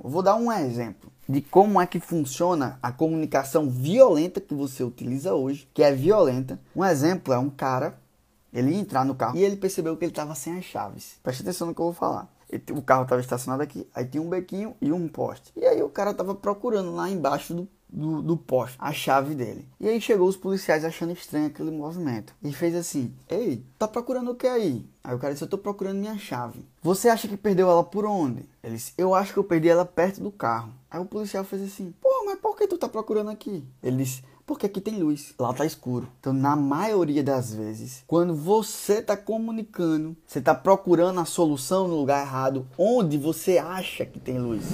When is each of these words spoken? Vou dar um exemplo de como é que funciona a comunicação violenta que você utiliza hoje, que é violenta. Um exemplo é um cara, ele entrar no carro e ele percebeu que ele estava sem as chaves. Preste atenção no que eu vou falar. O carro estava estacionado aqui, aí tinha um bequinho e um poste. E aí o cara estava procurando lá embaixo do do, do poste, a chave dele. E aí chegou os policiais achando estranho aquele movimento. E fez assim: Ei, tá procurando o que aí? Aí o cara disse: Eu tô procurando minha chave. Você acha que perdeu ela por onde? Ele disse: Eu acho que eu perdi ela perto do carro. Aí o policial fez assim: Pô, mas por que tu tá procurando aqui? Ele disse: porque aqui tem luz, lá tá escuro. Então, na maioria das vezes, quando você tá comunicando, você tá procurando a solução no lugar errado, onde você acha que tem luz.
Vou 0.00 0.22
dar 0.22 0.36
um 0.36 0.50
exemplo 0.50 1.12
de 1.28 1.42
como 1.42 1.78
é 1.78 1.86
que 1.86 2.00
funciona 2.00 2.78
a 2.82 2.90
comunicação 2.90 3.68
violenta 3.68 4.40
que 4.40 4.54
você 4.54 4.82
utiliza 4.82 5.34
hoje, 5.34 5.68
que 5.74 5.82
é 5.82 5.92
violenta. 5.92 6.58
Um 6.74 6.82
exemplo 6.82 7.34
é 7.34 7.38
um 7.38 7.50
cara, 7.50 8.00
ele 8.50 8.74
entrar 8.74 9.04
no 9.04 9.14
carro 9.14 9.36
e 9.36 9.44
ele 9.44 9.56
percebeu 9.56 9.94
que 9.94 10.04
ele 10.04 10.12
estava 10.12 10.34
sem 10.34 10.56
as 10.56 10.64
chaves. 10.64 11.20
Preste 11.22 11.42
atenção 11.42 11.66
no 11.66 11.74
que 11.74 11.80
eu 11.80 11.84
vou 11.84 11.92
falar. 11.92 12.26
O 12.70 12.80
carro 12.80 13.02
estava 13.02 13.20
estacionado 13.20 13.62
aqui, 13.62 13.86
aí 13.94 14.06
tinha 14.06 14.22
um 14.22 14.30
bequinho 14.30 14.74
e 14.80 14.90
um 14.90 15.06
poste. 15.08 15.52
E 15.54 15.64
aí 15.66 15.82
o 15.82 15.90
cara 15.90 16.12
estava 16.12 16.34
procurando 16.34 16.94
lá 16.94 17.10
embaixo 17.10 17.52
do 17.52 17.68
do, 17.92 18.22
do 18.22 18.36
poste, 18.36 18.76
a 18.78 18.92
chave 18.92 19.34
dele. 19.34 19.68
E 19.78 19.88
aí 19.88 20.00
chegou 20.00 20.26
os 20.26 20.36
policiais 20.36 20.84
achando 20.84 21.12
estranho 21.12 21.46
aquele 21.46 21.70
movimento. 21.70 22.34
E 22.42 22.52
fez 22.52 22.74
assim: 22.74 23.12
Ei, 23.28 23.62
tá 23.78 23.86
procurando 23.86 24.30
o 24.30 24.34
que 24.34 24.46
aí? 24.46 24.84
Aí 25.04 25.14
o 25.14 25.18
cara 25.18 25.32
disse: 25.34 25.44
Eu 25.44 25.48
tô 25.48 25.58
procurando 25.58 25.98
minha 25.98 26.16
chave. 26.16 26.64
Você 26.82 27.08
acha 27.08 27.28
que 27.28 27.36
perdeu 27.36 27.70
ela 27.70 27.84
por 27.84 28.06
onde? 28.06 28.48
Ele 28.62 28.76
disse: 28.76 28.94
Eu 28.96 29.14
acho 29.14 29.32
que 29.32 29.38
eu 29.38 29.44
perdi 29.44 29.68
ela 29.68 29.84
perto 29.84 30.22
do 30.22 30.30
carro. 30.30 30.72
Aí 30.90 31.00
o 31.00 31.04
policial 31.04 31.44
fez 31.44 31.62
assim: 31.62 31.94
Pô, 32.00 32.24
mas 32.24 32.38
por 32.38 32.56
que 32.56 32.66
tu 32.66 32.78
tá 32.78 32.88
procurando 32.88 33.30
aqui? 33.30 33.64
Ele 33.82 33.98
disse: 33.98 34.22
porque 34.44 34.66
aqui 34.66 34.80
tem 34.80 34.98
luz, 34.98 35.32
lá 35.38 35.52
tá 35.52 35.64
escuro. 35.64 36.08
Então, 36.20 36.32
na 36.32 36.56
maioria 36.56 37.22
das 37.22 37.54
vezes, 37.54 38.02
quando 38.06 38.34
você 38.34 39.00
tá 39.00 39.16
comunicando, 39.16 40.16
você 40.26 40.40
tá 40.40 40.54
procurando 40.54 41.20
a 41.20 41.24
solução 41.24 41.86
no 41.88 41.96
lugar 41.96 42.26
errado, 42.26 42.66
onde 42.76 43.16
você 43.16 43.58
acha 43.58 44.04
que 44.04 44.18
tem 44.18 44.38
luz. 44.38 44.64